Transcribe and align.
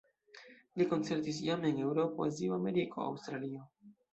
Li 0.81 0.87
koncertis 0.93 1.43
jam 1.49 1.67
en 1.71 1.83
Eŭropo, 1.83 2.27
Azio, 2.33 2.57
Ameriko, 2.59 3.07
Aŭstralio. 3.13 3.67